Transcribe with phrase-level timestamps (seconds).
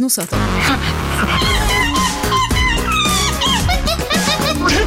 [0.00, 0.38] no sótão.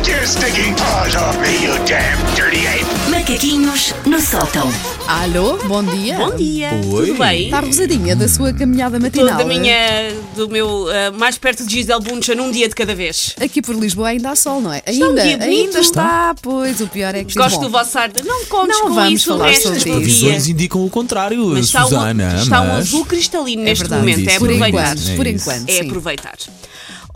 [0.04, 2.86] Take your stinking paws off me, you damn dirty ape!
[3.12, 4.72] Macaquinhos no sótão.
[5.08, 6.16] Alô, bom dia.
[6.18, 7.08] Bom dia, Oi.
[7.08, 7.46] tudo bem?
[7.46, 9.38] Está rosadinha da sua caminhada matinal.
[9.38, 12.96] Toda a minha, do meu, ah, mais perto de Gisele Buncha num dia de cada
[12.96, 13.36] vez.
[13.42, 14.82] Aqui por Lisboa ainda há sol, não é?
[14.86, 15.60] Está um Ainda, dia bonito.
[15.68, 16.80] ainda está, pois.
[16.82, 19.20] O pior é que Gosto bom, do vosso ar de não contes Não com vamos
[19.22, 19.86] isso o falar resto sobre do isso.
[19.86, 19.96] dia.
[19.96, 22.36] Previsões indicam o contrário, Mas está, Susana.
[22.38, 22.78] um, está um mas...
[22.88, 24.02] azul cristalino É neste verdade.
[24.02, 24.92] momento, é Isso, por aproveitar.
[24.96, 25.50] enquanto, É por isso.
[25.50, 25.70] enquanto.
[25.70, 25.90] É sim.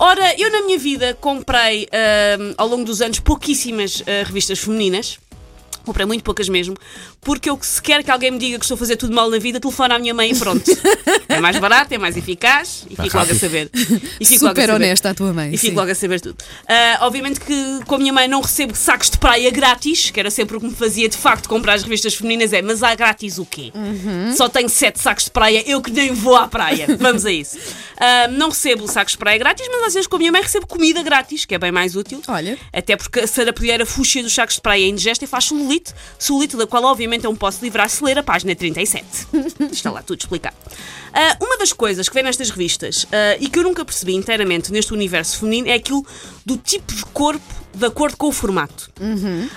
[0.05, 5.17] Ora, eu na minha vida comprei ah, ao longo dos anos pouquíssimas ah, revistas femininas.
[5.85, 6.75] Comprei muito poucas mesmo,
[7.21, 9.37] porque eu se quer que alguém me diga que estou a fazer tudo mal na
[9.37, 10.63] vida, telefona à minha mãe e pronto.
[11.27, 13.69] é mais barato, é mais eficaz e fico logo a saber.
[14.19, 14.73] E fico logo a Super saber.
[14.73, 15.49] honesta a tua mãe.
[15.53, 15.77] E fico sim.
[15.77, 16.37] logo a saber tudo.
[16.67, 20.29] Ah, obviamente que com a minha mãe não recebo sacos de praia grátis, que era
[20.31, 22.53] sempre o que me fazia de facto comprar as revistas femininas.
[22.53, 23.71] É, mas há grátis o quê?
[23.73, 24.35] Uhum.
[24.35, 26.87] Só tenho sete sacos de praia, eu que nem vou à praia.
[26.99, 27.57] Vamos a isso.
[27.97, 30.67] Ah, não recebo sacos de praia grátis, mas às vezes com a minha mãe recebo
[30.67, 32.21] comida grátis, que é bem mais útil.
[32.27, 32.57] Olha.
[32.71, 35.72] Até porque a sarapoeira fuxa dos sacos de praia é indigesta e faz celulite,
[36.19, 39.05] celulite da qual obviamente eu me posso livrar se ler a página 37.
[39.71, 40.55] Está lá tudo explicado.
[41.13, 44.71] Ah, uma das coisas que vem nestas revistas ah, e que eu nunca percebi inteiramente
[44.71, 46.05] neste universo feminino é aquilo
[46.45, 48.91] do tipo de corpo de acordo com o formato.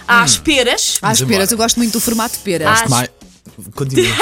[0.09, 2.71] Há as peras, Às Vamos peras, eu gosto muito do formato de pera.
[2.71, 3.11] Às- Mais...
[3.75, 4.15] Continua.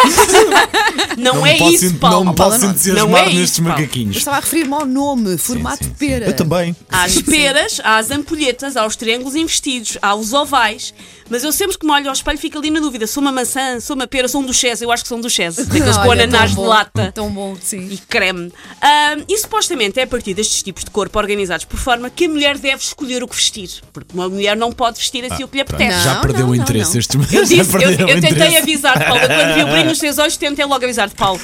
[1.18, 2.24] não, Não é posso, isso, Paulo.
[2.24, 3.72] Não me Paulo, posso não- entusiasmar não é isso, nestes Paulo.
[3.72, 4.16] Eu macaquinhos.
[4.16, 6.26] estava a referir-me ao nome, formato sim, de pera.
[6.26, 6.76] Eu também.
[6.90, 10.94] Há as peras, há as ampulhetas, há os triângulos investidos, há os ovais.
[11.28, 13.80] Mas eu sempre que me olho ao espelho fico ali na dúvida: sou uma maçã,
[13.80, 14.84] sou uma pera, sou um duchesse.
[14.84, 15.64] Eu acho que sou um duchesse.
[15.64, 17.12] Daqueles com ananás de lata.
[17.12, 17.88] Tão bom, sim.
[17.90, 18.52] e creme.
[18.80, 22.28] Ah, e supostamente é a partir destes tipos de corpo organizados por forma que a
[22.28, 23.70] mulher deve escolher o que vestir.
[23.92, 25.96] Porque uma mulher não pode vestir assim o que lhe apetece.
[25.96, 28.56] Não, já perdeu não, o não, interesse este Eu, já disse, eu, eu tentei interesse.
[28.58, 31.40] avisar-te, Quando vi o brilho nos teus olhos, tentei logo avisar-te, Paulo.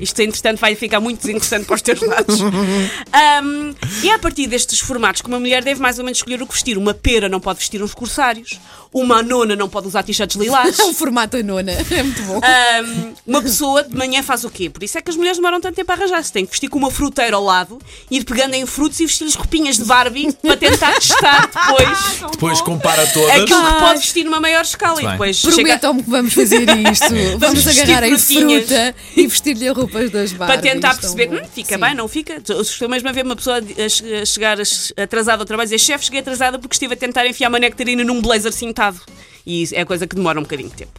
[0.00, 2.40] Isto, entretanto, vai ficar muito desinteressante para os teus lados.
[3.12, 6.40] Ahm, e é a partir destes formatos que uma mulher deve mais ou menos escolher
[6.42, 6.78] o que vestir.
[6.78, 8.58] Uma pera não pode vestir uns corsários.
[8.92, 10.78] Uma nona não pode usar t-shirts lilás.
[10.90, 11.72] O formato a nona.
[11.90, 12.40] É muito bom.
[12.42, 14.70] Ahm, uma pessoa de manhã faz o quê?
[14.70, 16.32] Por isso é que as mulheres demoram tanto tempo a arranjar-se.
[16.32, 17.78] Tem que vestir com uma fruteira ao lado,
[18.10, 21.98] ir pegando em frutos e vestir-lhes roupinhas de Barbie para tentar testar depois
[22.32, 23.30] Depois compara todas.
[23.30, 25.02] aquilo que pode vestir numa maior escala.
[25.02, 27.38] E depois chega Prometam-me que vamos fazer isto.
[27.38, 29.72] Vamos, vestir agarrar em fruta e vestir-lhe a
[30.10, 30.72] das para Barbies.
[30.72, 31.80] tentar perceber, hum, fica Sim.
[31.80, 32.42] bem, não fica.
[32.60, 34.56] Estou mesmo a ver uma pessoa a che- a chegar
[34.96, 38.02] atrasada ao trabalho e dizer: chefe, cheguei atrasada porque estive a tentar enfiar uma nectarina
[38.04, 39.00] num blazer cintado.
[39.46, 40.92] E é coisa que demora um bocadinho de tempo.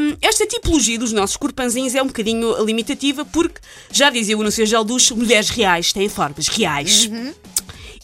[0.00, 3.60] Hum, esta tipologia dos nossos corpanzinhos é um bocadinho limitativa porque,
[3.92, 7.08] já dizia o anúncio Gelducho, mulheres reais têm formas reais.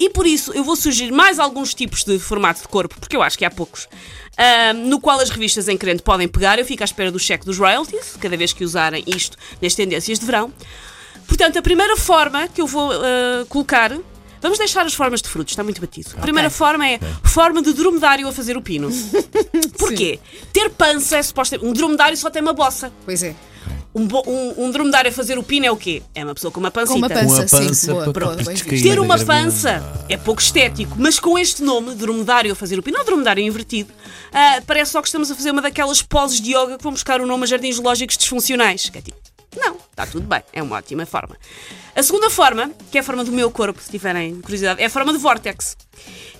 [0.04, 3.22] E por isso eu vou sugerir mais alguns tipos de formato de corpo, porque eu
[3.22, 3.88] acho que há poucos,
[4.37, 6.59] ahm, no qual as revistas em crente podem pegar.
[6.59, 10.19] Eu fico à espera do cheque dos royalties, cada vez que usarem isto nas tendências
[10.19, 10.53] de verão.
[11.26, 13.97] Portanto, a primeira forma que eu vou ah, colocar.
[14.42, 16.10] Vamos deixar as formas de frutos, está muito batido.
[16.19, 18.91] A primeira forma é forma de dromedário a fazer o pino.
[19.78, 20.21] Porquê?
[20.53, 21.66] Ter pança é supostamente.
[21.66, 22.92] Um dromedário só tem uma bossa.
[23.06, 23.34] Pois é.
[23.94, 26.03] Um, bo- um, um dromedário a fazer o pino é o quê?
[26.15, 26.94] É uma pessoa com uma pancita.
[26.94, 27.93] Com uma Com pança, a pança sim.
[27.93, 28.05] Boa,
[28.72, 28.82] visto.
[28.88, 32.99] ter uma pança é pouco estético, mas com este nome, dromedário a fazer o pino,
[32.99, 33.93] ou dromedário invertido,
[34.33, 37.21] ah, parece só que estamos a fazer uma daquelas poses de yoga que vão buscar
[37.21, 38.88] o nome a jardins lógicos disfuncionais.
[38.91, 39.16] Que é tipo,
[39.56, 41.37] não, está tudo bem, é uma ótima forma.
[41.94, 44.91] A segunda forma, que é a forma do meu corpo, se tiverem curiosidade, é a
[44.91, 45.77] forma de vórtex.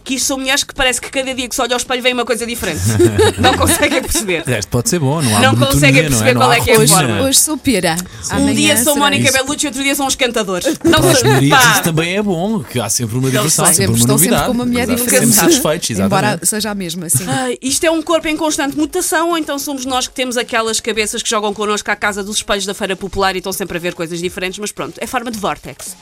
[0.03, 2.13] Que isto são mulheres que parece que cada dia que se olha ao espelho vem
[2.13, 2.81] uma coisa diferente.
[3.41, 4.43] não conseguem perceber.
[4.43, 6.61] O resto pode ser bom, não há Não conseguem não perceber Não qual há é
[6.61, 7.23] que é a forma.
[7.23, 7.97] Hoje sou pera.
[8.33, 9.33] Um dia sou Mónica isso.
[9.33, 10.77] Bellucci, outro dia são os cantadores.
[10.77, 11.31] Para Não os sei.
[11.31, 14.31] maridos isso também é bom, que há sempre uma diversão, sempre Sempre, uma estão sempre
[14.33, 14.47] novidade.
[14.47, 15.05] com uma mulher Exato.
[15.05, 15.27] diferente.
[15.33, 16.47] Sempre satisfeitos, Embora exatamente.
[16.49, 17.25] seja a mesma, sim.
[17.29, 20.81] Ai, isto é um corpo em constante mutação, ou então somos nós que temos aquelas
[20.81, 23.81] cabeças que jogam connosco à casa dos espelhos da Feira Popular e estão sempre a
[23.81, 25.97] ver coisas diferentes, mas pronto, é forma de vórtex.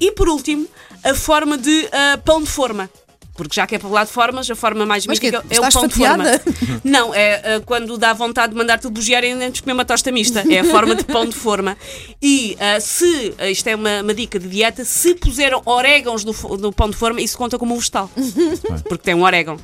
[0.00, 0.66] E por último,
[1.04, 2.90] a forma de ah, pão de forma.
[3.34, 5.60] Porque já que é para falar de formas, a forma mais Mas mítica que, é
[5.60, 6.38] o pão fatiada?
[6.44, 6.80] de forma.
[6.82, 10.10] Não, é ah, quando dá vontade de mandar-te bugiar e antes de comer uma tosta
[10.10, 10.42] mista.
[10.52, 11.78] É a forma de pão de forma.
[12.20, 16.32] E ah, se, ah, isto é uma, uma dica de dieta, se puseram orégãos no,
[16.58, 18.10] no pão de forma, isso conta como um vegetal.
[18.88, 19.56] Porque tem um orégão.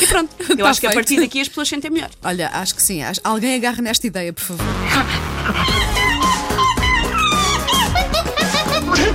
[0.00, 0.94] E pronto, eu Tá acho que a feito.
[1.04, 2.10] partir daqui as pessoas sentem melhor.
[2.24, 3.00] Olha, acho que sim.
[3.02, 4.64] acho- Alguém agarra nesta ideia, por favor.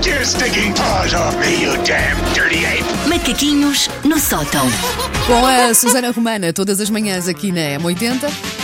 [0.05, 2.85] Your stinking paws off me, you damn dirty ape!
[3.09, 4.67] Macaquinhos no sótão.
[5.25, 8.54] Com a Susana Romana, todas as manhãs aqui na M80.